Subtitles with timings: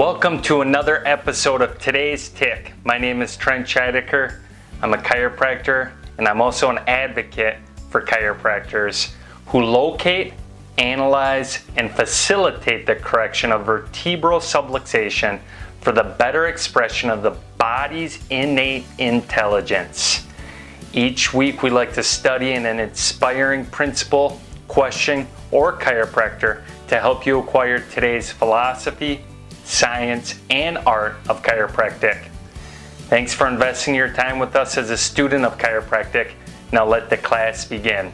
[0.00, 2.72] Welcome to another episode of Today's Tick.
[2.84, 4.40] My name is Trent Scheidecker.
[4.80, 7.58] I'm a chiropractor and I'm also an advocate
[7.90, 9.12] for chiropractors
[9.48, 10.32] who locate,
[10.78, 15.38] analyze, and facilitate the correction of vertebral subluxation
[15.82, 20.26] for the better expression of the body's innate intelligence.
[20.94, 27.38] Each week, we like to study an inspiring principle, question, or chiropractor to help you
[27.38, 29.22] acquire today's philosophy,
[29.70, 32.26] science, and art of chiropractic.
[33.08, 36.32] Thanks for investing your time with us as a student of chiropractic.
[36.72, 38.12] Now let the class begin.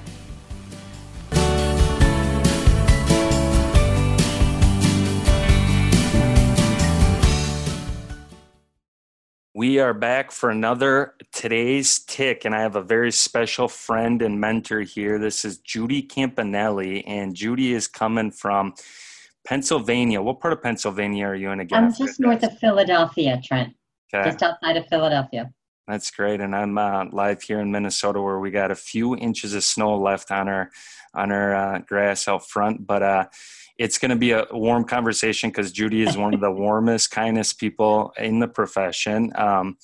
[9.54, 14.38] We are back for another today's tick, and I have a very special friend and
[14.38, 15.18] mentor here.
[15.18, 18.74] This is Judy Campanelli, and Judy is coming from
[19.46, 20.20] Pennsylvania.
[20.20, 21.84] What part of Pennsylvania are you in again?
[21.84, 23.74] I'm just north of Philadelphia, Trent.
[24.12, 24.28] Okay.
[24.28, 25.50] Just outside of Philadelphia.
[25.88, 29.54] That's great, and I'm uh, live here in Minnesota, where we got a few inches
[29.54, 30.70] of snow left on our
[31.14, 32.86] on our uh, grass out front.
[32.86, 33.26] But uh,
[33.78, 37.60] it's going to be a warm conversation because Judy is one of the warmest, kindest
[37.60, 39.30] people in the profession.
[39.36, 39.76] Um,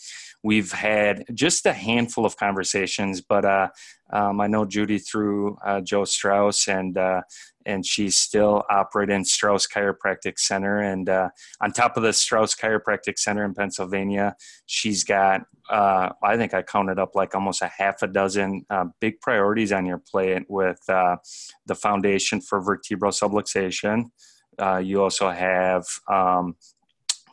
[0.43, 3.69] we've had just a handful of conversations, but uh,
[4.13, 7.23] um, I know Judy through uh, Joe Strauss, and uh,
[7.65, 10.81] and she's still operating Strauss Chiropractic Center.
[10.81, 11.29] And uh,
[11.61, 14.35] on top of the Strauss Chiropractic Center in Pennsylvania,
[14.67, 18.87] she's got uh, I think I counted up like almost a half a dozen uh,
[19.01, 21.17] big priorities on your plate with uh,
[21.67, 24.11] the Foundation for Vertebral Subluxation.
[24.83, 26.57] you also have um,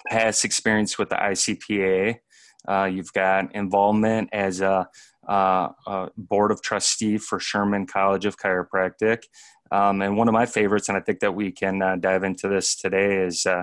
[0.10, 2.20] past experience with the ICPA.
[2.68, 4.88] You've got involvement as a
[5.30, 9.24] uh, uh, board of trustee for Sherman College of Chiropractic.
[9.72, 12.48] Um, and one of my favorites, and I think that we can uh, dive into
[12.48, 13.62] this today, is uh,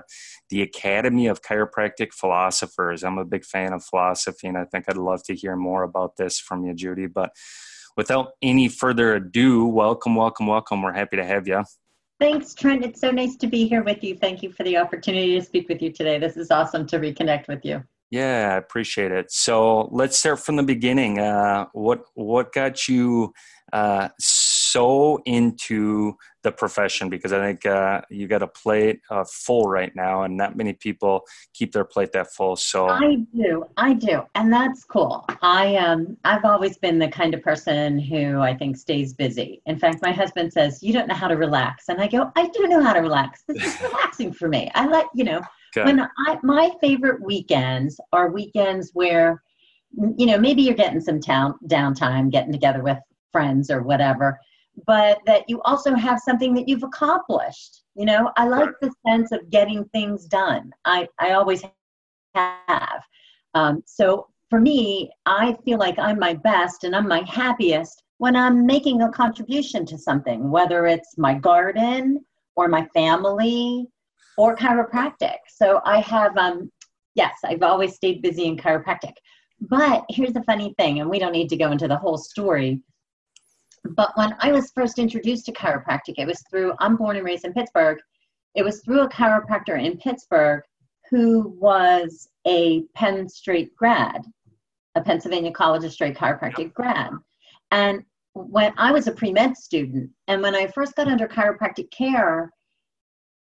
[0.48, 3.02] the Academy of Chiropractic Philosophers.
[3.02, 6.16] I'm a big fan of philosophy, and I think I'd love to hear more about
[6.16, 7.08] this from you, Judy.
[7.08, 7.30] But
[7.96, 10.82] without any further ado, welcome, welcome, welcome.
[10.82, 11.64] We're happy to have you.
[12.20, 12.84] Thanks, Trent.
[12.84, 14.16] It's so nice to be here with you.
[14.16, 16.20] Thank you for the opportunity to speak with you today.
[16.20, 17.82] This is awesome to reconnect with you.
[18.10, 19.32] Yeah, I appreciate it.
[19.32, 21.18] So let's start from the beginning.
[21.18, 23.34] Uh, what what got you
[23.72, 27.08] uh, so into the profession?
[27.08, 30.72] Because I think uh, you got a plate uh, full right now, and not many
[30.72, 31.22] people
[31.52, 32.54] keep their plate that full.
[32.54, 35.24] So I do, I do, and that's cool.
[35.42, 39.62] I um, I've always been the kind of person who I think stays busy.
[39.66, 42.46] In fact, my husband says you don't know how to relax, and I go, I
[42.46, 43.42] do know how to relax.
[43.48, 44.70] This is relaxing for me.
[44.76, 45.40] I let you know
[45.76, 45.84] Okay.
[45.84, 49.42] When I, my favorite weekends are weekends where,
[50.16, 52.98] you know, maybe you're getting some town downtime, getting together with
[53.32, 54.38] friends or whatever,
[54.86, 57.82] but that you also have something that you've accomplished.
[57.94, 60.70] You know, I like the sense of getting things done.
[60.84, 61.62] I, I always
[62.34, 63.02] have.
[63.54, 68.36] Um, so for me, I feel like I'm my best and I'm my happiest when
[68.36, 73.88] I'm making a contribution to something, whether it's my garden or my family
[74.36, 75.36] or chiropractic.
[75.48, 76.70] So I have, um,
[77.14, 79.14] yes, I've always stayed busy in chiropractic.
[79.60, 82.82] But here's the funny thing, and we don't need to go into the whole story.
[83.84, 87.44] But when I was first introduced to chiropractic, it was through, I'm born and raised
[87.44, 87.98] in Pittsburgh.
[88.54, 90.62] It was through a chiropractor in Pittsburgh
[91.10, 94.22] who was a Penn State grad,
[94.94, 97.12] a Pennsylvania College of Straight Chiropractic grad.
[97.70, 101.90] And when I was a pre med student, and when I first got under chiropractic
[101.90, 102.50] care,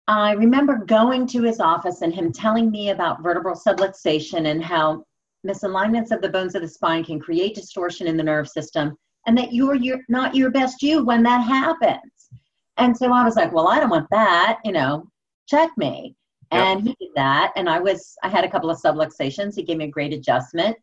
[0.07, 5.05] I remember going to his office and him telling me about vertebral subluxation and how
[5.47, 9.37] misalignments of the bones of the spine can create distortion in the nerve system and
[9.39, 12.29] that you're, you're not your best you when that happens.
[12.77, 15.09] And so I was like, well, I don't want that, you know,
[15.49, 16.17] check me.
[16.51, 17.53] And he did that.
[17.57, 19.57] And I was, I had a couple of subluxations.
[19.57, 20.77] He gave me a great adjustment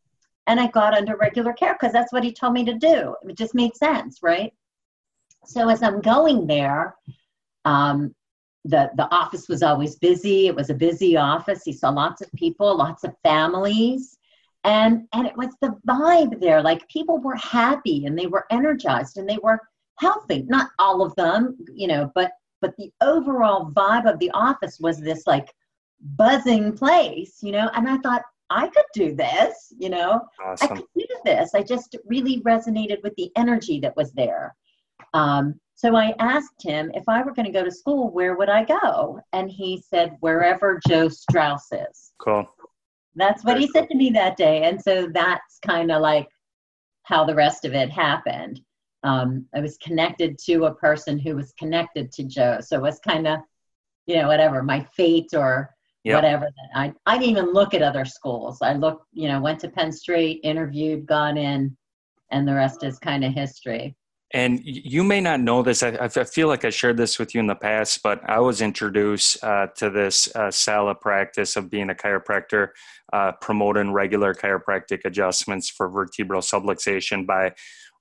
[0.48, 3.16] and I got under regular care because that's what he told me to do.
[3.24, 4.52] It just made sense, right?
[5.46, 6.96] So as I'm going there,
[7.66, 8.14] um,
[8.66, 10.48] the the office was always busy.
[10.48, 11.64] It was a busy office.
[11.64, 14.18] He saw lots of people lots of families.
[14.64, 16.62] And and it was the vibe there.
[16.62, 19.60] Like people were happy and they were energized and they were
[20.00, 20.44] healthy.
[20.48, 22.32] Not all of them you know but
[22.62, 25.52] but the overall vibe of the office was this like
[26.16, 27.70] buzzing place you know?
[27.76, 30.22] And i thought i could do this you know?
[30.44, 30.72] Awesome.
[30.72, 31.54] i could do this.
[31.54, 34.56] I just really resonated with the energy that was there.
[35.14, 38.50] Um, so I asked him if I were going to go to school, where would
[38.50, 39.20] I go?
[39.34, 42.12] And he said, wherever Joe Strauss is.
[42.20, 42.48] Cool.
[43.16, 43.82] That's what Very he cool.
[43.82, 44.62] said to me that day.
[44.66, 46.30] And so that's kind of like
[47.02, 48.62] how the rest of it happened.
[49.02, 52.60] Um, I was connected to a person who was connected to Joe.
[52.62, 53.40] So it was kind of,
[54.06, 55.74] you know, whatever, my fate or
[56.04, 56.18] yep.
[56.18, 56.48] whatever.
[56.76, 58.60] I I didn't even look at other schools.
[58.62, 61.76] I looked, you know, went to Penn State, interviewed, got in,
[62.30, 63.96] and the rest is kind of history.
[64.34, 65.84] And you may not know this.
[65.84, 68.62] I, I, feel like I shared this with you in the past, but I was
[68.62, 72.70] introduced uh, to this uh, SALA practice of being a chiropractor,
[73.12, 77.52] uh, promoting regular chiropractic adjustments for vertebral subluxation by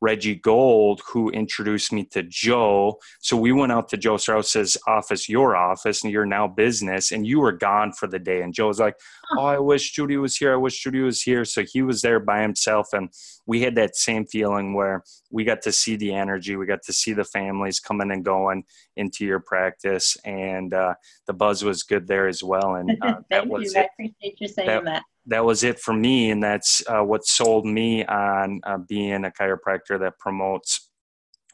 [0.00, 2.98] Reggie Gold, who introduced me to Joe.
[3.20, 7.26] So we went out to Joe Strauss's office, your office, and your now business, and
[7.26, 8.42] you were gone for the day.
[8.42, 8.96] And Joe was like,
[9.36, 10.52] Oh, I wish Judy was here.
[10.52, 11.44] I wish Judy was here.
[11.44, 12.88] So he was there by himself.
[12.92, 13.10] And
[13.46, 16.92] we had that same feeling where we got to see the energy, we got to
[16.92, 18.64] see the families coming and going
[18.96, 20.16] into your practice.
[20.24, 20.94] And uh,
[21.26, 22.74] the buzz was good there as well.
[22.74, 23.80] And uh, that was you.
[23.80, 23.82] It.
[23.82, 24.84] I appreciate you saying that.
[24.84, 29.24] that that was it for me, and that's uh, what sold me on uh, being
[29.24, 30.90] a chiropractor that promotes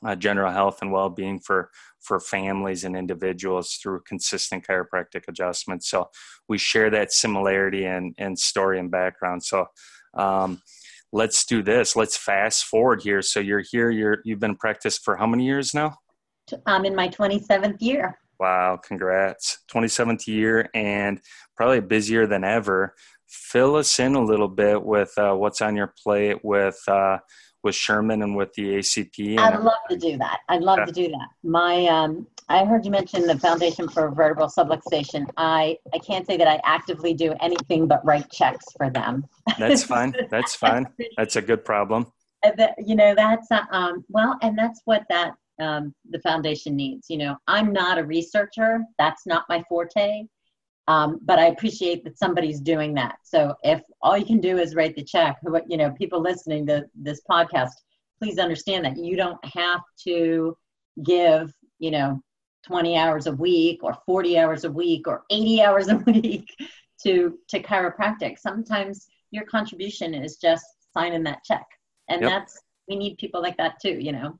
[0.04, 1.70] uh, general health and well-being for
[2.00, 5.90] for families and individuals through consistent chiropractic adjustments.
[5.90, 6.10] So
[6.48, 9.42] we share that similarity and and story and background.
[9.42, 9.66] So.
[10.14, 10.62] Um,
[11.12, 11.96] let's do this.
[11.96, 13.22] Let's fast forward here.
[13.22, 13.90] So you're here.
[13.90, 15.96] You're you've been practice for how many years now?
[16.66, 18.18] I'm in my 27th year.
[18.38, 19.58] Wow, congrats.
[19.72, 21.20] 27th year and
[21.56, 22.94] probably busier than ever
[23.28, 27.18] fill us in a little bit with uh, what's on your plate with uh,
[27.62, 29.38] with Sherman and with the ACP.
[29.38, 30.38] I'd love to do that.
[30.48, 30.84] I'd love yeah.
[30.86, 31.28] to do that.
[31.42, 35.26] My um, I heard you mention the Foundation for Vertebral Subluxation.
[35.36, 39.24] I I can't say that I actively do anything but write checks for them.
[39.58, 40.14] That's fine.
[40.30, 40.86] That's fine.
[41.16, 42.06] That's a good problem.
[42.78, 47.06] you know that's uh, um, well, and that's what that um, the foundation needs.
[47.08, 48.80] You know, I'm not a researcher.
[48.98, 50.24] That's not my forte.
[50.88, 53.16] Um, but I appreciate that somebody's doing that.
[53.24, 56.66] So if all you can do is write the check, who you know, people listening
[56.66, 57.72] to this podcast,
[58.20, 60.56] please understand that you don't have to
[61.04, 62.20] give, you know,
[62.66, 66.54] 20 hours a week or 40 hours a week or 80 hours a week
[67.02, 68.38] to to chiropractic.
[68.38, 71.66] Sometimes your contribution is just signing that check,
[72.08, 72.30] and yep.
[72.30, 73.98] that's we need people like that too.
[73.98, 74.38] You know.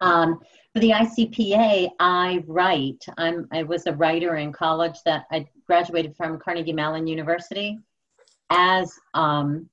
[0.00, 0.40] Um,
[0.72, 3.04] for the ICPA, I write.
[3.16, 7.78] I'm, I was a writer in college that I graduated from Carnegie Mellon University
[8.50, 9.68] as, um,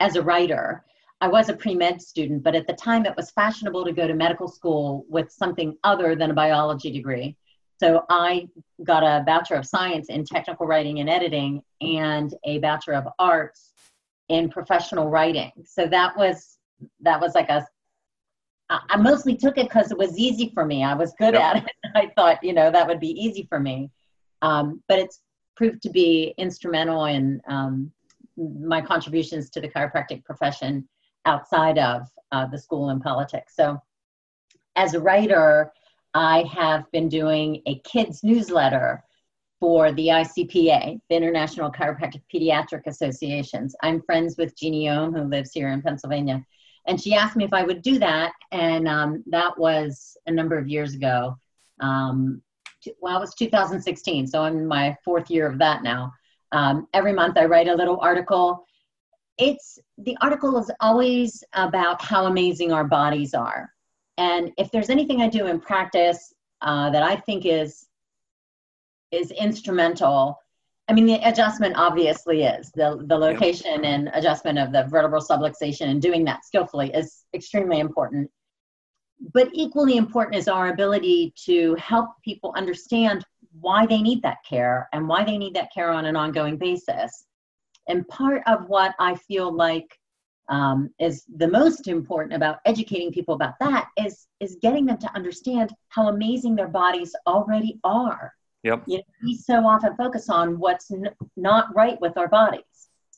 [0.00, 0.84] as a writer.
[1.20, 4.08] I was a pre med student, but at the time it was fashionable to go
[4.08, 7.36] to medical school with something other than a biology degree.
[7.78, 8.48] So I
[8.84, 13.72] got a Bachelor of Science in Technical Writing and Editing and a Bachelor of Arts
[14.28, 15.52] in Professional Writing.
[15.64, 16.58] So that was
[17.00, 17.66] that was like a
[18.88, 20.84] I mostly took it because it was easy for me.
[20.84, 21.42] I was good yep.
[21.42, 21.72] at it.
[21.94, 23.90] I thought, you know, that would be easy for me.
[24.40, 25.20] Um, but it's
[25.56, 27.92] proved to be instrumental in um,
[28.36, 30.88] my contributions to the chiropractic profession
[31.24, 32.02] outside of
[32.32, 33.54] uh, the school and politics.
[33.54, 33.80] So,
[34.74, 35.70] as a writer,
[36.14, 39.04] I have been doing a kids newsletter
[39.60, 43.76] for the ICPA, the International Chiropractic Pediatric Associations.
[43.82, 46.44] I'm friends with Jeanne Ohm, who lives here in Pennsylvania
[46.86, 50.58] and she asked me if I would do that, and um, that was a number
[50.58, 51.36] of years ago.
[51.80, 52.42] Um,
[53.00, 56.12] well, it was 2016, so I'm in my fourth year of that now.
[56.50, 58.66] Um, every month I write a little article.
[59.38, 63.70] It's the article is always about how amazing our bodies are,
[64.18, 67.86] and if there's anything I do in practice uh, that I think is
[69.10, 70.41] is instrumental
[70.92, 75.88] I mean, the adjustment obviously is the, the location and adjustment of the vertebral subluxation
[75.88, 78.30] and doing that skillfully is extremely important.
[79.32, 83.24] But equally important is our ability to help people understand
[83.58, 87.24] why they need that care and why they need that care on an ongoing basis.
[87.88, 89.98] And part of what I feel like
[90.50, 95.14] um, is the most important about educating people about that is is getting them to
[95.14, 98.84] understand how amazing their bodies already are Yep.
[98.86, 102.62] You know, we so often focus on what's n- not right with our bodies.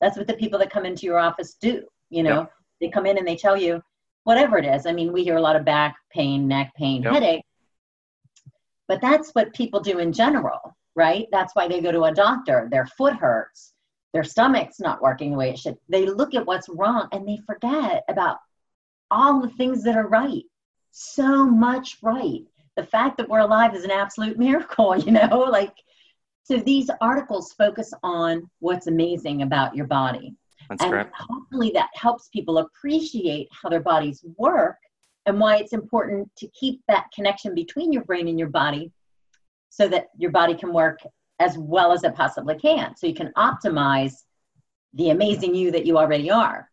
[0.00, 1.82] That's what the people that come into your office do.
[2.10, 2.52] You know, yep.
[2.80, 3.82] they come in and they tell you
[4.24, 4.86] whatever it is.
[4.86, 7.12] I mean, we hear a lot of back pain, neck pain, yep.
[7.12, 7.44] headache,
[8.88, 11.26] but that's what people do in general, right?
[11.30, 12.68] That's why they go to a doctor.
[12.70, 13.72] Their foot hurts,
[14.12, 15.76] their stomach's not working the way it should.
[15.88, 18.38] They look at what's wrong and they forget about
[19.10, 20.44] all the things that are right.
[20.90, 22.44] So much right
[22.76, 25.74] the fact that we're alive is an absolute miracle, you know, like
[26.44, 30.34] so these articles focus on what's amazing about your body.
[30.68, 31.14] That's and correct.
[31.18, 34.76] hopefully that helps people appreciate how their bodies work
[35.26, 38.92] and why it's important to keep that connection between your brain and your body
[39.70, 41.00] so that your body can work
[41.40, 42.94] as well as it possibly can.
[42.96, 44.24] So you can optimize
[44.92, 46.70] the amazing you that you already are.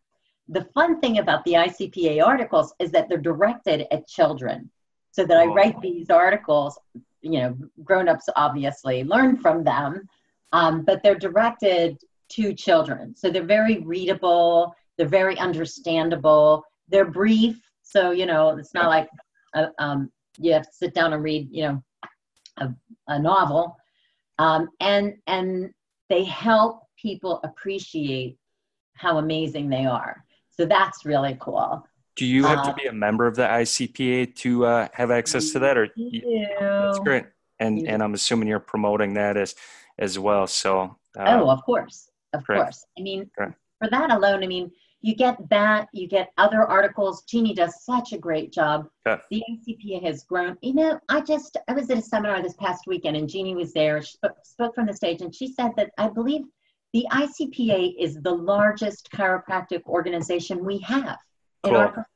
[0.48, 4.70] The fun thing about the ICPA articles is that they're directed at children
[5.12, 6.78] so that I write these articles.
[7.20, 10.08] You know, grown-ups obviously learn from them,
[10.52, 11.98] um, but they're directed
[12.30, 13.14] to children.
[13.14, 17.60] So they're very readable, they're very understandable, they're brief.
[17.82, 19.08] So, you know, it's not like
[19.54, 21.82] uh, um, you have to sit down and read, you know,
[22.56, 22.68] a,
[23.08, 23.76] a novel.
[24.38, 25.70] Um, and, and
[26.08, 28.36] they help people appreciate
[28.94, 30.24] how amazing they are.
[30.48, 31.86] So that's really cool.
[32.16, 35.50] Do you have uh, to be a member of the ICPA to uh, have access
[35.52, 37.24] to that, or you, that's great?
[37.58, 39.54] And and I'm assuming you're promoting that as
[39.98, 40.46] as well.
[40.46, 42.84] So uh, oh, of course, of course.
[42.98, 47.22] I mean, for that alone, I mean, you get that, you get other articles.
[47.24, 48.88] Jeanne does such a great job.
[49.04, 50.58] The ICPA has grown.
[50.60, 53.72] You know, I just I was at a seminar this past weekend, and Jeanne was
[53.72, 54.02] there.
[54.02, 56.42] She spoke from the stage, and she said that I believe
[56.92, 61.16] the ICPA is the largest chiropractic organization we have
[61.64, 61.74] cool.
[61.74, 62.06] in our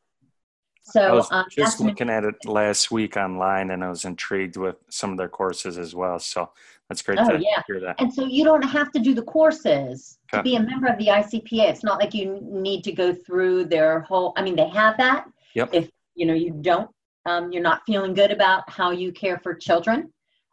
[0.89, 4.57] so I was um, just looking at it last week online, and I was intrigued
[4.57, 6.21] with some of their courses as well.
[6.21, 6.49] So
[6.89, 7.61] that's great oh, to yeah.
[7.67, 7.97] hear that.
[7.99, 10.39] And so you don't have to do the courses okay.
[10.39, 11.71] to be a member of the ICPA.
[11.71, 14.33] It's not like you need to go through their whole.
[14.37, 15.27] I mean, they have that.
[15.55, 15.71] Yep.
[15.73, 16.89] If you know you don't,
[17.27, 20.13] um, you're not feeling good about how you care for children,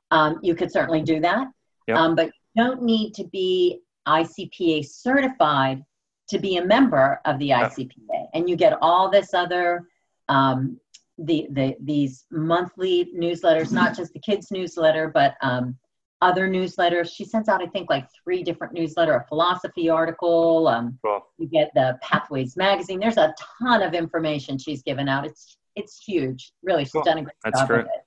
[0.10, 1.48] um, you could certainly do that.
[1.88, 1.98] Yep.
[1.98, 5.84] Um, but you don't need to be ICPA certified
[6.30, 9.88] to be a member of the ICPA, and you get all this other
[10.30, 10.80] um,
[11.18, 15.78] the, the these monthly newsletters, not just the kids newsletter, but um,
[16.22, 17.14] other newsletters.
[17.14, 20.68] She sends out, I think, like three different newsletter, a philosophy article.
[20.68, 21.28] Um, cool.
[21.38, 23.00] You get the Pathways magazine.
[23.00, 25.26] There's a ton of information she's given out.
[25.26, 26.54] It's it's huge.
[26.64, 27.04] Really, she's cool.
[27.04, 27.86] done a great that's job great.
[27.86, 28.06] it.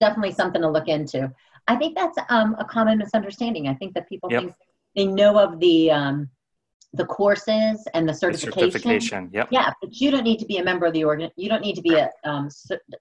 [0.00, 1.32] Definitely something to look into.
[1.66, 3.68] I think that's um, a common misunderstanding.
[3.68, 4.42] I think that people yep.
[4.42, 4.54] think
[4.96, 6.30] they know of the um,
[6.94, 8.50] the courses and the certification.
[8.50, 9.48] The certification, yep.
[9.50, 11.30] Yeah, but you don't need to be a member of the organ.
[11.36, 12.48] You don't need to be a um,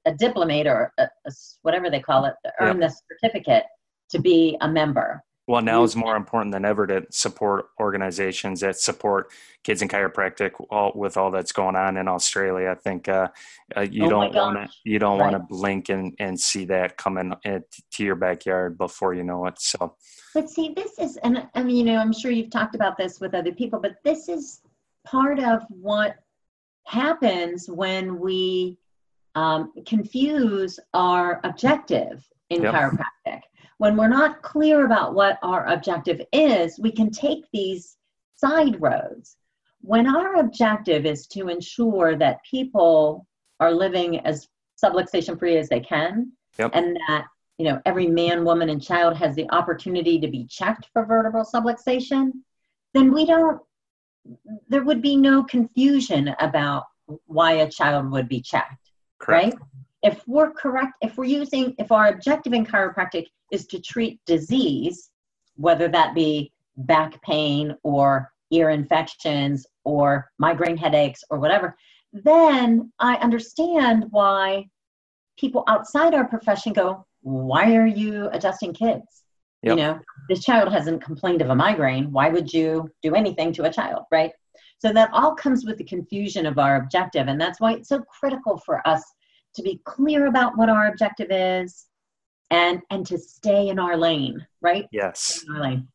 [0.05, 2.89] a diplomate or a, a, whatever they call it to earn yep.
[2.89, 3.63] the certificate
[4.09, 5.23] to be a member.
[5.47, 9.31] Well, now is more important than ever to support organizations that support
[9.63, 12.69] kids in chiropractic all, with all that's going on in Australia.
[12.69, 13.29] I think uh,
[13.75, 16.97] uh, you, oh don't want to you don't want to blink and, and see that
[16.97, 19.57] coming to your backyard before you know it.
[19.57, 19.95] So,
[20.33, 23.21] but see, this is, and I mean, you know, I'm sure you've talked about this
[23.21, 24.59] with other people, but this is
[25.05, 26.17] part of what
[26.85, 28.77] happens when we
[29.35, 32.73] um, confuse our objective in yep.
[32.73, 33.41] chiropractic
[33.77, 37.97] when we're not clear about what our objective is, we can take these
[38.35, 39.37] side roads.
[39.81, 43.27] When our objective is to ensure that people
[43.59, 44.47] are living as
[44.83, 46.71] subluxation free as they can, yep.
[46.73, 47.25] and that
[47.57, 51.45] you know every man, woman, and child has the opportunity to be checked for vertebral
[51.45, 52.31] subluxation,
[52.93, 53.61] then we don't.
[54.67, 56.83] There would be no confusion about
[57.25, 59.55] why a child would be checked, Correct.
[59.55, 59.63] right?
[60.07, 65.11] If we're correct, if we're using, if our objective in chiropractic is to treat disease,
[65.55, 71.75] whether that be back pain or ear infections or migraine headaches or whatever,
[72.13, 74.67] then I understand why
[75.37, 79.23] people outside our profession go, Why are you adjusting kids?
[79.63, 79.71] Yep.
[79.71, 79.99] You know,
[80.29, 82.11] this child hasn't complained of a migraine.
[82.11, 84.31] Why would you do anything to a child, right?
[84.79, 87.27] So that all comes with the confusion of our objective.
[87.27, 89.03] And that's why it's so critical for us
[89.57, 91.85] to be clear about what our objective is
[92.51, 95.87] and and to stay in our lane right yes lane.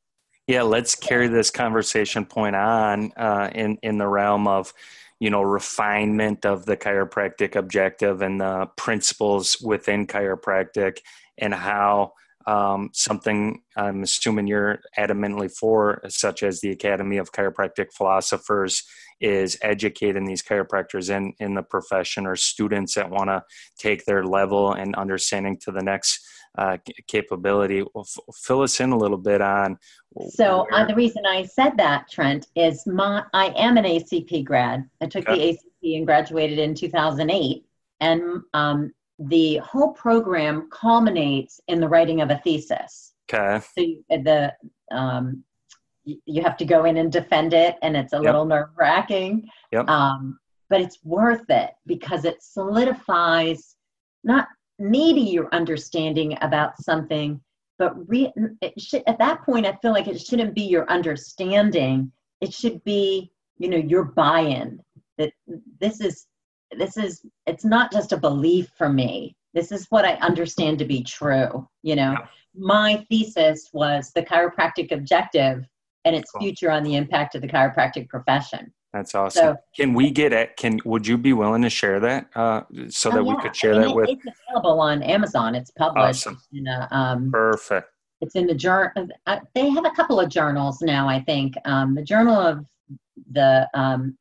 [0.47, 4.75] yeah let's carry this conversation point on uh, in in the realm of
[5.21, 10.99] you know refinement of the chiropractic objective and the principles within chiropractic
[11.39, 12.13] and how
[12.47, 18.85] um, something I'm assuming you're adamantly for, such as the Academy of Chiropractic Philosophers,
[19.21, 23.43] is educating these chiropractors in, in the profession or students that want to
[23.79, 26.27] take their level and understanding to the next
[26.59, 27.83] uh, capability.
[27.95, 29.79] Well, f- fill us in a little bit on.
[30.31, 34.85] So uh, the reason I said that, Trent, is my I am an ACP grad.
[35.01, 35.53] I took okay.
[35.53, 37.65] the ACP and graduated in 2008,
[38.01, 38.93] and um,
[39.29, 43.13] the whole program culminates in the writing of a thesis.
[43.33, 43.65] Okay.
[43.75, 44.53] So you, the
[44.91, 45.45] um,
[46.05, 48.25] you have to go in and defend it, and it's a yep.
[48.25, 49.49] little nerve wracking.
[49.71, 49.89] Yep.
[49.89, 50.39] Um,
[50.69, 53.77] but it's worth it because it solidifies
[54.25, 54.49] not
[54.79, 57.41] maybe your understanding about something,
[57.79, 62.11] but re- it should, at that point, I feel like it shouldn't be your understanding.
[62.41, 64.81] It should be, you know, your buy-in.
[65.19, 65.33] That
[65.79, 66.27] this is
[66.79, 70.85] this is it's not just a belief for me this is what i understand to
[70.85, 72.27] be true you know yeah.
[72.55, 75.65] my thesis was the chiropractic objective
[76.05, 76.41] and its cool.
[76.41, 80.57] future on the impact of the chiropractic profession that's awesome so, can we get it
[80.57, 83.35] can would you be willing to share that uh, so oh, that yeah.
[83.35, 86.39] we could share I mean, that it, with it's available on amazon it's published awesome.
[86.53, 87.89] in a, um, perfect
[88.23, 89.09] it's in the journal.
[89.27, 91.55] Uh, they have a couple of journals now, I think.
[91.65, 92.65] Um, the Journal of
[93.33, 94.17] the um,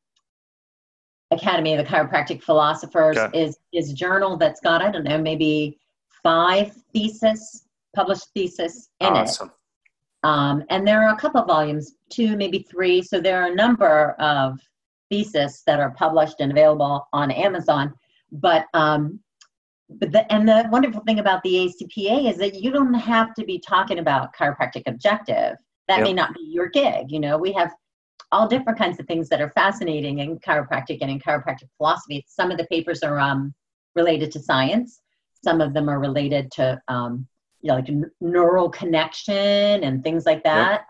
[1.32, 3.42] Academy of the Chiropractic Philosophers Okay.
[3.44, 5.80] is is a journal that's got I don't know maybe
[6.24, 9.20] five thesis published thesis in it.
[9.20, 9.52] awesome.
[10.24, 13.02] Um, and there are a couple of volumes, two, maybe three.
[13.02, 14.60] So there are a number of
[15.10, 17.94] theses that are published and available on Amazon.
[18.32, 19.20] But um,
[19.90, 23.44] but the, and the wonderful thing about the ACPA is that you don't have to
[23.44, 25.58] be talking about chiropractic objective.
[25.90, 27.12] That may not be your gig.
[27.12, 27.74] You know, we have
[28.32, 32.24] all different kinds of things that are fascinating in chiropractic and in chiropractic philosophy.
[32.28, 33.54] Some of the papers are um,
[33.96, 35.02] related to science.
[35.44, 37.28] Some of them are related to um,
[37.62, 40.86] you know, like neural connection and things like that.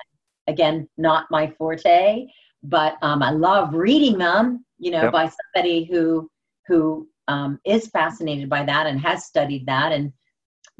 [0.47, 2.27] Again, not my forte,
[2.63, 4.65] but um, I love reading them.
[4.79, 5.11] You know, Yep.
[5.11, 6.29] by somebody who
[6.67, 9.91] who um, is fascinated by that and has studied that.
[9.91, 10.11] And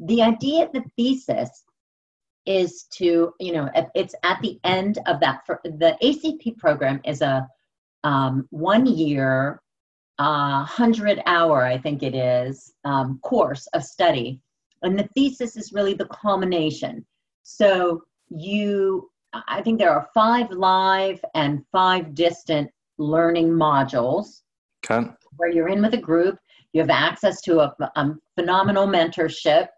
[0.00, 1.64] the idea the thesis
[2.46, 5.40] is to, you know, it's at the end of that.
[5.46, 7.46] For, the ACP program is a
[8.04, 9.60] um, one year,
[10.18, 14.40] uh, 100 hour, I think it is, um, course of study.
[14.82, 17.06] And the thesis is really the culmination.
[17.44, 24.42] So you, I think there are five live and five distant learning modules
[24.84, 25.08] Okay.
[25.36, 26.38] where you're in with a group,
[26.72, 29.68] you have access to a, um, phenomenal mentorship.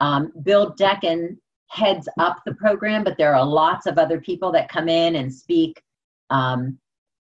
[0.00, 1.36] Um, Bill Decken
[1.68, 5.32] heads up the program, but there are lots of other people that come in and
[5.32, 5.82] speak,
[6.30, 6.78] um,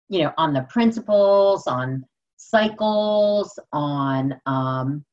[0.09, 2.05] you know, on the principles, on
[2.37, 5.03] cycles, on um,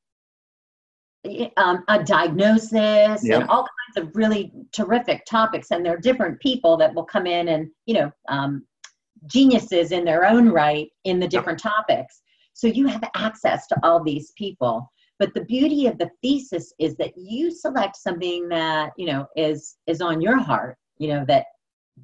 [1.57, 3.41] um, a diagnosis, Yep.
[3.41, 5.71] and all kinds of really terrific topics.
[5.71, 8.67] And there are different people that will come in and, you know, um,
[9.27, 12.23] geniuses in their own right in the different topics.
[12.55, 14.91] So you have access to all these people.
[15.21, 19.77] But the beauty of the thesis is that you select something that, you know, is
[19.87, 21.45] is on your heart, you know, that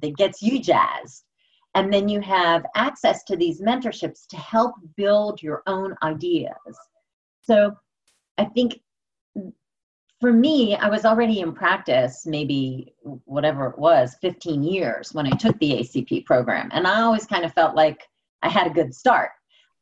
[0.01, 1.25] that gets you jazzed.
[1.73, 6.53] And then you have access to these mentorships to help build your own ideas.
[7.41, 7.75] So
[8.37, 8.79] I think
[10.21, 12.93] for me, I was already in practice, maybe
[13.25, 16.69] whatever it was, 15 years when I took the ACP program.
[16.71, 18.07] And I always kind of felt like
[18.43, 19.31] I had a good start.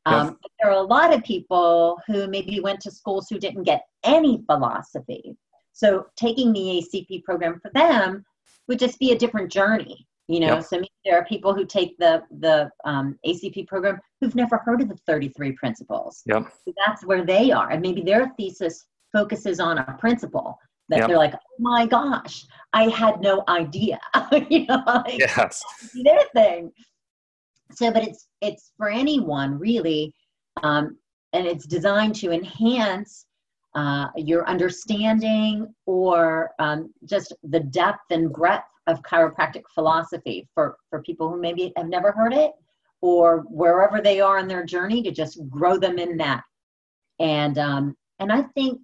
[0.05, 3.83] Um, there are a lot of people who maybe went to schools who didn't get
[4.03, 5.35] any philosophy.
[5.73, 8.23] So taking the ACP program for them
[8.67, 10.07] would just be a different journey.
[10.27, 10.63] You know, Yep.
[10.63, 14.81] so maybe there are people who take the the um, ACP program who've never heard
[14.81, 16.23] of the 33 principles.
[16.25, 16.51] Yep.
[16.65, 17.69] So that's where they are.
[17.69, 20.57] And maybe their thesis focuses on a principle
[20.89, 21.07] that Yep.
[21.07, 23.99] they're like, oh my gosh, I had no idea.
[24.49, 25.63] you know, like, Yes.
[26.03, 26.71] their thing.
[27.71, 30.13] So, but it's it's for anyone really,
[30.63, 30.97] um,
[31.33, 33.25] and it's designed to enhance
[33.75, 41.01] uh, your understanding or um, just the depth and breadth of chiropractic philosophy for for
[41.01, 42.51] people who maybe have never heard it
[43.01, 46.43] or wherever they are in their journey to just grow them in that.
[47.19, 48.81] And um, and I think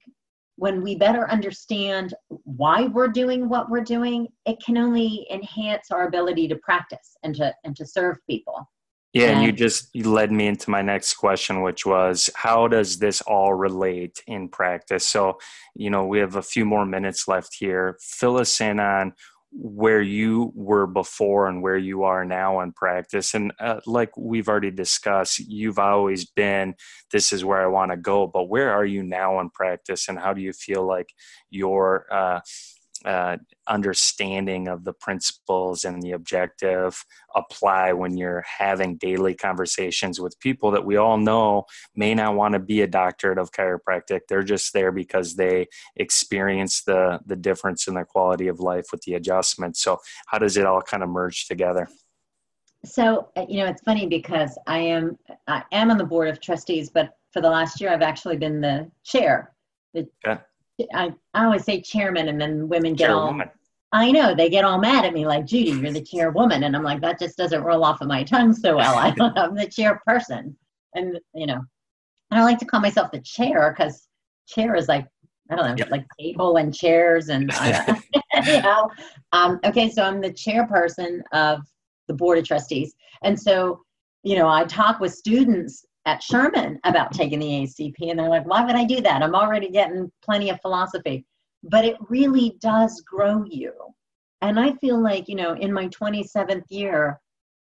[0.61, 6.07] when we better understand why we're doing what we're doing, it can only enhance our
[6.07, 8.69] ability to practice and to and to serve people.
[9.11, 12.99] Yeah, and you just you led me into my next question, which was how does
[12.99, 15.05] this all relate in practice?
[15.07, 15.39] So,
[15.75, 17.97] you know, we have a few more minutes left here.
[17.99, 19.13] Fill us in on
[19.53, 23.33] where you were before and where you are now in practice.
[23.33, 26.75] And uh, like we've already discussed, you've always been
[27.11, 30.17] this is where I want to go, but where are you now in practice and
[30.17, 31.09] how do you feel like
[31.49, 32.39] your uh,
[33.05, 33.37] uh,
[33.67, 37.03] understanding of the principles and the objective
[37.35, 41.63] apply when you're having daily conversations with people that we all know
[41.95, 46.83] may not want to be a doctorate of chiropractic they're just there because they experience
[46.83, 50.65] the the difference in their quality of life with the adjustments so how does it
[50.65, 51.87] all kind of merge together
[52.85, 56.41] So uh, you know, it's funny because I am I am on the board of
[56.41, 59.53] trustees, but for the last year, I've actually been the chair.
[59.93, 60.41] The, Okay.
[60.93, 63.49] I, I always say chairman, and then women get all Chairwoman.
[63.93, 66.83] I know they get all mad at me, like Judy, you're the chairwoman, and I'm
[66.83, 68.95] like, that just doesn't roll off of my tongue so well.
[68.95, 70.55] I, I'm the chairperson,
[70.95, 71.61] and you know,
[72.31, 74.07] and I like to call myself the chair because
[74.47, 75.07] chair is like
[75.49, 75.91] I don't know, Yep.
[75.91, 77.51] like table and chairs, and
[78.47, 78.89] you know.
[79.33, 81.61] Um, okay, so I'm the chairperson of
[82.07, 83.81] the board of trustees, and so
[84.23, 88.45] you know, I talk with students at Sherman about taking the ACP, and they're like,
[88.45, 89.21] why would I do that?
[89.21, 91.25] I'm already getting plenty of philosophy
[91.63, 93.73] but it really does grow you.
[94.41, 97.19] And I feel like, you know, in my 27th year,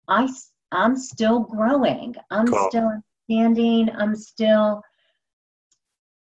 [0.07, 0.29] I,
[0.71, 2.15] I'm still growing.
[2.29, 2.69] I'm Cool.
[2.69, 2.91] still
[3.25, 3.89] standing.
[3.95, 4.81] I'm still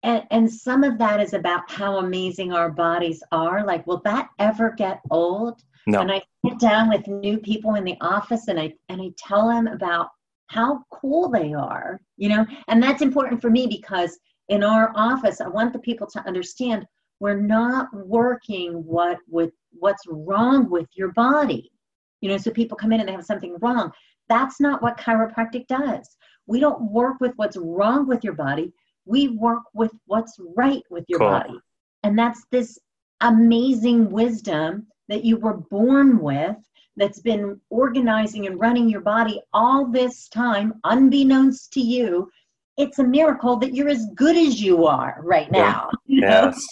[0.03, 3.63] and, and some of that is about how amazing our bodies are.
[3.63, 5.61] Like, will that ever get old?
[5.85, 6.01] No.
[6.01, 9.47] And I sit down with new people in the office and I and I tell
[9.47, 10.09] them about
[10.51, 15.39] how cool they are, you know, and that's important for me because in our office,
[15.39, 16.85] I want the people to understand
[17.21, 21.71] we're not working what with what's wrong with your body.
[22.19, 23.93] You know, so people come in and they have something wrong.
[24.27, 26.17] That's not what chiropractic does.
[26.47, 28.73] We don't work with what's wrong with your body.
[29.05, 31.29] We work with what's right with your Cool.
[31.29, 31.59] body.
[32.03, 32.77] And that's this
[33.21, 36.57] amazing wisdom that you were born with
[36.97, 42.29] that's been organizing and running your body all this time, unbeknownst to you.
[42.77, 45.71] It's a miracle that you're as good as you are right Yeah.
[45.71, 45.89] now.
[46.07, 46.27] know?
[46.27, 46.65] Yes.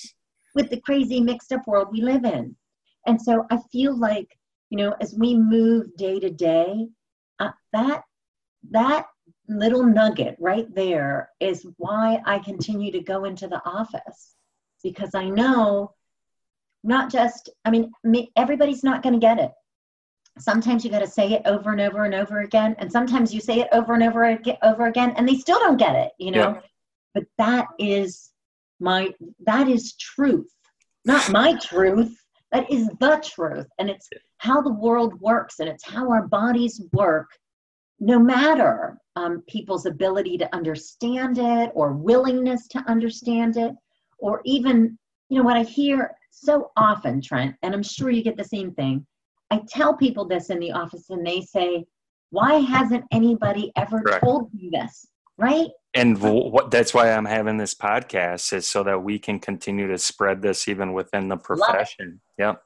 [0.55, 2.55] with the crazy mixed up world we live in.
[3.05, 4.38] And so I feel like,
[4.71, 6.88] you know, as we move day to day,
[7.39, 8.03] uh, that
[8.71, 9.05] that
[9.47, 14.36] little nugget right there is why I continue to go into the office
[14.84, 15.93] because I know
[16.84, 17.91] not just I mean
[18.36, 19.51] everybody's not going to get it.
[20.39, 23.41] Sometimes you got to say it over and over and over again, and sometimes you
[23.41, 26.12] say it over and over again, over again, and they still don't get it.
[26.17, 26.62] You know, Yeah.
[27.13, 28.32] but that is
[28.80, 29.13] my
[29.45, 30.49] that is truth
[31.06, 32.17] not my truth
[32.52, 36.82] that is the truth and it's how the world works and it's how our bodies
[36.93, 37.30] work
[37.99, 43.73] no matter um, people's ability to understand it or willingness to understand it
[44.17, 44.97] or even
[45.28, 48.71] you know what i hear so often trent and i'm sure you get the same
[48.73, 49.06] thing
[49.51, 51.85] i tell people this in the office and they say
[52.31, 54.23] why hasn't anybody ever Correct.
[54.23, 55.07] told me this
[55.38, 59.88] right and what that's why i'm having this podcast is so that we can continue
[59.88, 62.62] to spread this even within the profession yep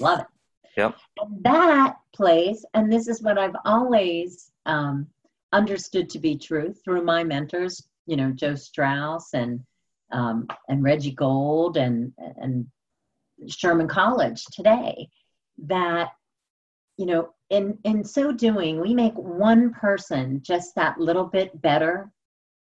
[0.00, 0.26] Love it.
[0.76, 0.96] Yep.
[1.20, 5.08] And that place, and this is what I've always um,
[5.52, 9.60] understood to be true through my mentors, you know, Joe Strauss and
[10.10, 12.66] um, and Reggie Gold and and
[13.48, 15.08] Sherman College today,
[15.66, 16.10] that
[16.96, 22.10] you know, in in so doing, we make one person just that little bit better.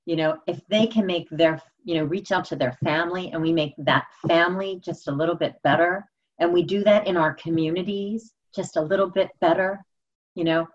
[0.06, 3.42] You know, if they can make their you know reach out to their family, and
[3.42, 7.34] we make that family just a little bit better and we do that in our
[7.34, 9.84] communities just a little bit better
[10.34, 10.66] you know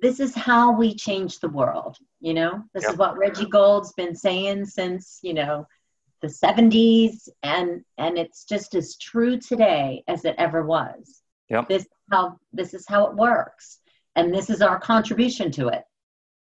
[0.00, 2.92] this is how we change the world you know this Yep.
[2.92, 5.66] is what reggie gold's been saying since you know
[6.26, 11.22] the 70s and and it's just as true today as it ever was.
[11.48, 11.68] Yep.
[11.68, 13.78] this is how this is how it works
[14.16, 15.84] and this is our contribution to it.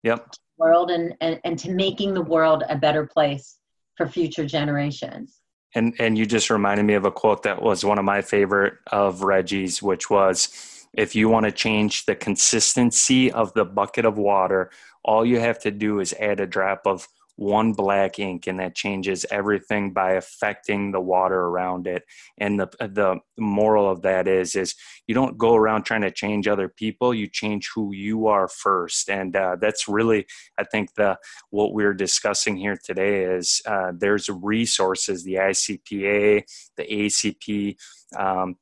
[0.03, 0.35] Yep.
[0.59, 3.57] World and and, and to making the world a better place
[3.97, 5.41] for future generations.
[5.75, 8.75] And and you just reminded me of a quote that was one of my favorite
[8.93, 14.19] of reggie's which was if you want to change the consistency of the bucket of
[14.19, 14.71] water
[15.05, 17.09] all you have to do is add a drop of
[17.41, 22.05] one black ink and that changes everything by affecting the water around it.
[22.37, 24.75] And the the moral of that is is
[25.07, 29.09] you don't go around trying to change other people you change who you are first.
[29.09, 30.27] And uh, that's really
[30.59, 31.17] i think the
[31.51, 36.43] what we're discussing here today is uh, there's resources the icpa
[36.77, 37.77] the acp
[38.17, 38.57] um,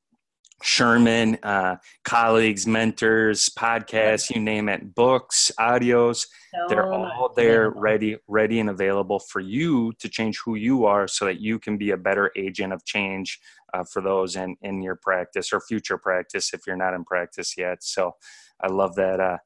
[0.63, 6.27] Sherman, uh, colleagues, mentors, podcasts, you name it, books, audios,
[6.69, 11.27] they're all there ready ready and available for you to change who you are so
[11.27, 13.39] that you can be a better agent of change
[13.75, 17.57] uh, for those in, in your practice or future practice if you're not in practice
[17.57, 17.83] yet.
[17.83, 18.15] So
[18.61, 19.39] i love that uh,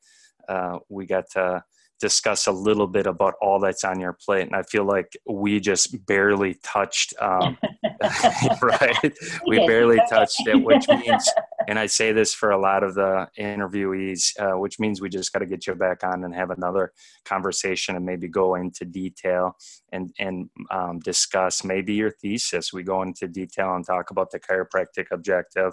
[0.49, 1.63] uh, we got to
[2.03, 5.61] discuss a little bit about all that's on your plate and i feel like we
[5.61, 7.57] just barely touched um,
[8.63, 9.13] right?
[9.47, 11.31] We barely touched it which means
[11.69, 15.33] and I say this for a lot of the interviewees, uh, which means we just
[15.33, 16.93] got to get you back on and have another
[17.25, 19.57] conversation and maybe go into detail
[19.93, 22.73] and and um, discuss maybe your thesis.
[22.73, 25.73] We go into detail and talk about the chiropractic objective.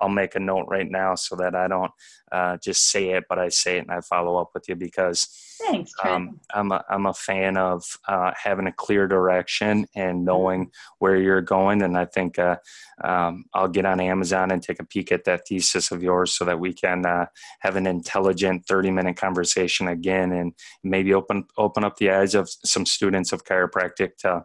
[0.00, 1.92] I'll make a note right now so that I don't
[2.32, 5.28] uh, just say it, but I say it and I follow up with you because
[5.60, 10.70] Thanks, um, I'm a, I'm a fan of uh, having a clear direction and knowing
[10.98, 11.82] where you're going.
[11.82, 12.56] And I think uh,
[13.04, 16.44] um, I'll get on Amazon and take a peek at that thesis of yours so
[16.44, 17.26] that we can uh,
[17.60, 22.48] have an intelligent 30 minute conversation again and maybe open open up the eyes of
[22.64, 24.44] some students of chiropractic to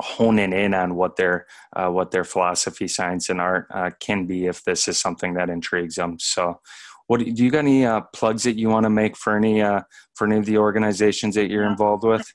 [0.00, 4.46] honing in on what their uh, what their philosophy, science, and art uh, can be
[4.46, 6.18] if this is something that intrigues them.
[6.18, 6.60] So,
[7.06, 9.82] what do you got any uh, plugs that you want to make for any uh,
[10.14, 12.26] for any of the organizations that you're involved with?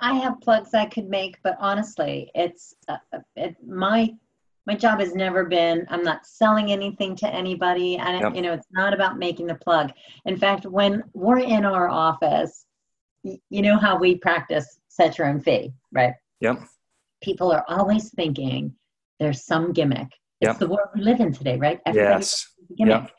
[0.00, 2.98] I- have plugs I could make, but honestly, it's uh,
[3.36, 4.14] it, my
[4.66, 5.86] my job has never been.
[5.90, 8.34] I'm not selling anything to anybody, and Yep.
[8.36, 9.90] you know, it's not about making the plug.
[10.24, 12.64] In fact, when we're in our office,
[13.24, 16.14] you know how we practice set your own fee, right?
[16.40, 16.62] Yep.
[17.22, 18.74] People are always thinking
[19.18, 20.08] there's some gimmick.
[20.40, 20.58] It's Yep.
[20.58, 21.80] the world we live in today, right?
[21.86, 22.48] Yes.
[22.58, 23.02] it's a gimmick.
[23.02, 23.10] Yep.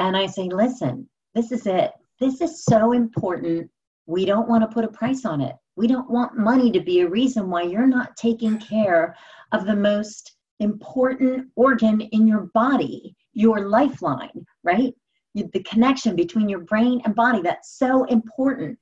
[0.00, 1.92] And I say, listen, this is it.
[2.18, 3.70] This is so important.
[4.06, 5.54] We don't want to put a price on it.
[5.76, 9.16] We don't want money to be a reason why you're not taking care
[9.52, 14.94] of the most important organ in your body, your lifeline, right?
[15.34, 18.78] The connection between your brain and body, that's so important.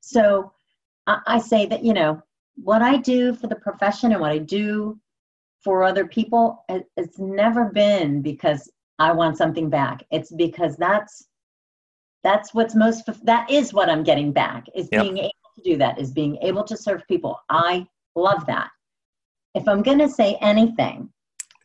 [0.00, 0.52] So
[1.06, 2.22] I, say that, you know,
[2.56, 4.98] what I do for the profession and what I do
[5.62, 6.64] for other people,
[6.96, 10.04] it's never been because I want something back.
[10.10, 11.26] It's because that's
[12.22, 15.02] that's what's most that is what I'm getting back is Yep.
[15.02, 17.38] being able to do that is being able to serve people.
[17.50, 18.70] I love that.
[19.54, 21.10] If I'm going to say anything,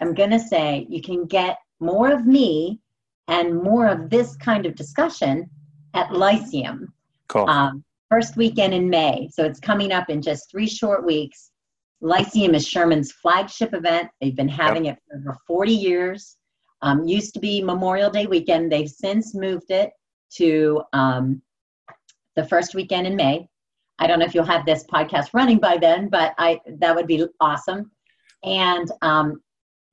[0.02, 2.80] I'm going to say you can get more of me
[3.28, 5.50] and more of this kind of discussion
[5.94, 6.94] at Lyceum
[7.28, 7.48] Cool.
[7.50, 9.30] um, first weekend in May.
[9.32, 11.52] So it's coming up in just three short weeks.
[12.02, 14.10] Lyceum is Sherman's flagship event.
[14.20, 16.38] They've been having it for over 40 years.
[16.82, 18.72] Um, used to be Memorial Day weekend.
[18.72, 19.92] They've since moved it
[20.36, 21.42] to um,
[22.36, 23.48] the first weekend in May.
[24.00, 27.06] I don't know if you'll have this podcast running by then, but I that would
[27.08, 27.92] be awesome.
[28.44, 29.42] And um,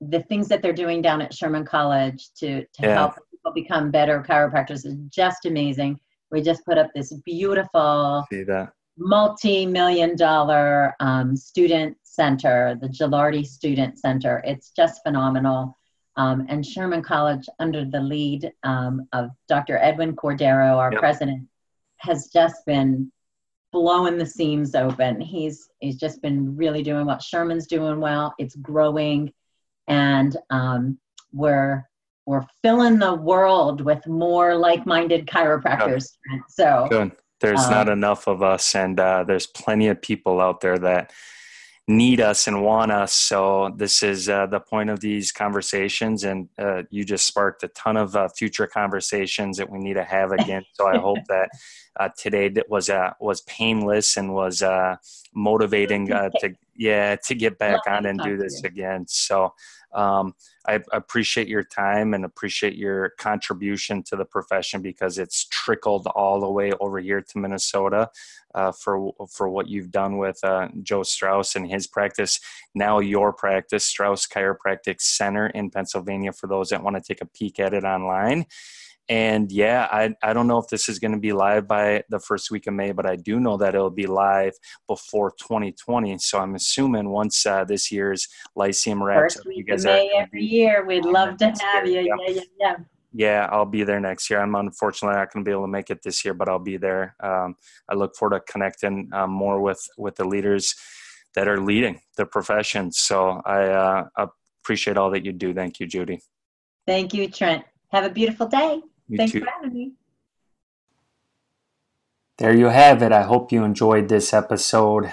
[0.01, 2.95] the things that they're doing down at Sherman College to to Yeah.
[2.95, 5.99] help people become better chiropractors is just amazing.
[6.31, 8.73] We just put up this beautiful See that.
[8.99, 14.43] multi-million dollar um, student center, the Gilardi Student Center.
[14.45, 15.77] It's just phenomenal.
[16.17, 19.77] Um, and Sherman College, under the lead um, of Dr.
[19.79, 21.01] Edwin Cordero, our Yep.
[21.01, 21.47] president,
[21.99, 23.11] has just been
[23.73, 25.21] blowing the seams open.
[25.21, 28.35] He's he's just been really doing what Sherman's doing well.
[28.39, 29.31] It's growing,
[29.89, 30.99] and um,
[31.33, 31.89] we're
[32.27, 36.17] we're filling the world with more like-minded chiropractors.
[36.49, 37.13] So Good.
[37.41, 41.13] There's Um, not enough of us, and uh, there's plenty of people out there that
[41.89, 43.13] need us and want us.
[43.13, 47.69] So this is uh, the point of these conversations, and uh, you just sparked a
[47.69, 50.65] ton of uh, future conversations that we need to have again.
[50.73, 51.51] so I hope that
[52.01, 54.97] uh, today that was uh, was painless and was uh,
[55.35, 59.07] motivating uh, to yeah to get back Love on and do this again.
[59.07, 59.55] So.
[59.95, 60.35] Um,
[60.69, 66.39] I appreciate your time and appreciate your contribution to the profession because it's trickled all
[66.39, 68.11] the way over here to Minnesota
[68.55, 72.41] uh, for for what you've done with uh, Joe Strauss and his practice.
[72.75, 76.33] Now your practice, Strauss Chiropractic Center in Pennsylvania.
[76.33, 78.47] For those that want to take a peek at it online.
[79.09, 82.19] And yeah, I, I don't know if this is going to be live by the
[82.19, 84.53] first week of May, but I do know that it'll be live
[84.89, 86.19] before 2020.
[86.19, 89.87] So I'm assuming once uh, this year's Lyceum wraps first up, you week of guys
[89.87, 90.85] are May gonna every year.
[90.85, 92.01] We'd love to have you.
[92.01, 92.77] year, Yeah, yeah, yeah.
[93.13, 94.41] yeah, I'll be there next year.
[94.41, 96.77] I'm unfortunately not going to be able to make it this year, but I'll be
[96.77, 97.15] there.
[97.23, 97.55] Um,
[97.89, 100.75] I look forward to connecting um, more with with the leaders
[101.37, 102.91] that are leading the profession.
[102.91, 104.27] So I uh,
[104.65, 105.55] appreciate all that you do.
[105.55, 106.21] Thank you, Judy.
[106.87, 107.65] Thank you, Trent.
[107.93, 108.83] Have a beautiful day.
[109.09, 109.41] You Thanks too.
[109.41, 109.93] for having me.
[112.39, 113.13] There you have it.
[113.13, 115.11] I hope you enjoyed this episode.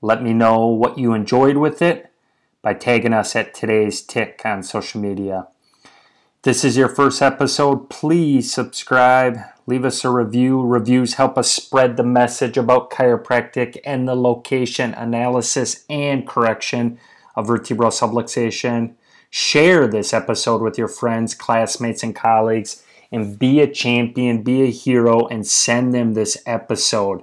[0.00, 2.12] Let me know what you enjoyed with it
[2.60, 5.48] by tagging us at today's tick on social media.
[5.84, 10.62] If this is your first episode, please subscribe, leave us a review.
[10.62, 16.98] Reviews help us spread the message about chiropractic and the location analysis and correction
[17.34, 18.94] of vertebral subluxation.
[19.30, 24.70] Share this episode with your friends, classmates, and colleagues and be a champion, be a
[24.70, 27.22] hero, and send them this episode.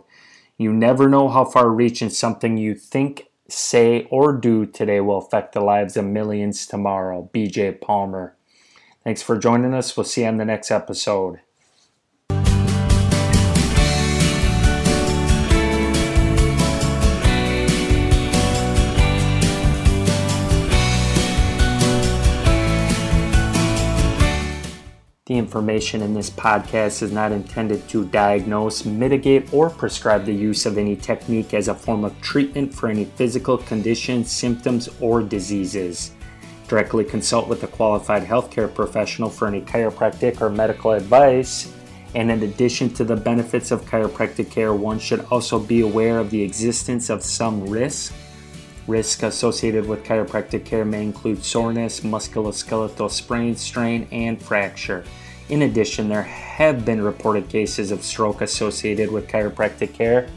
[0.57, 5.53] You never know how far reaching something you think, say, or do today will affect
[5.53, 7.29] the lives of millions tomorrow.
[7.33, 8.35] BJ Palmer.
[9.03, 9.97] Thanks for joining us.
[9.97, 11.39] We'll see you on the next episode.
[25.29, 30.65] The information in this podcast is not intended to diagnose, mitigate, or prescribe the use
[30.65, 36.13] of any technique as a form of treatment for any physical conditions, symptoms, or diseases.
[36.67, 41.71] Directly consult with a qualified healthcare professional for any chiropractic or medical advice.
[42.15, 46.31] And in addition to the benefits of chiropractic care, one should also be aware of
[46.31, 48.15] the existence of some risk.
[48.89, 55.03] Risk associated with chiropractic care may include soreness, musculoskeletal sprain, strain, and fracture.
[55.49, 60.27] In addition, there have been reported cases of stroke associated with chiropractic care.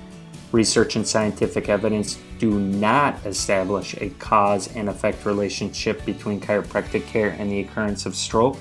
[0.52, 7.30] Research and scientific evidence do not establish a cause and effect relationship between chiropractic care
[7.38, 8.58] and the occurrence of stroke.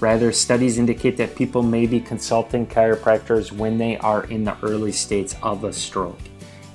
[0.00, 4.92] Rather, studies indicate that people may be consulting chiropractors when they are in the early
[4.92, 6.18] states of a stroke.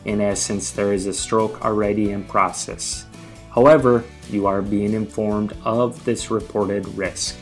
[0.06, 3.06] In essence, there is a stroke already in process.
[3.52, 7.38] However, you are being informed of this reported risk.